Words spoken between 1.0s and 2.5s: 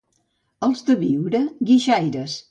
Biure, guixaires.